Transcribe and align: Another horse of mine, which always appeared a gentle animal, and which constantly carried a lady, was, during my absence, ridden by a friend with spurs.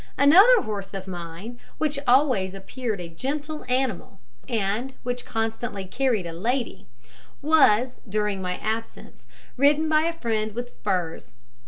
Another 0.17 0.63
horse 0.63 0.95
of 0.95 1.05
mine, 1.05 1.59
which 1.77 1.99
always 2.07 2.55
appeared 2.55 2.99
a 2.99 3.07
gentle 3.07 3.63
animal, 3.69 4.19
and 4.49 4.95
which 5.03 5.25
constantly 5.27 5.85
carried 5.85 6.25
a 6.25 6.33
lady, 6.33 6.87
was, 7.43 7.99
during 8.09 8.41
my 8.41 8.55
absence, 8.57 9.27
ridden 9.57 9.87
by 9.87 10.05
a 10.05 10.13
friend 10.13 10.55
with 10.55 10.73
spurs. 10.73 11.33